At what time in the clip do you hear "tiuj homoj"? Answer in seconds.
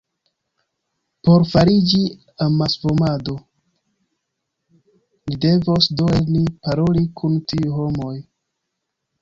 7.53-8.15